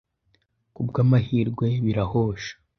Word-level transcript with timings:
ku 0.75 0.81
bw’amahirwe 0.87 1.67
birahosha 1.85 2.53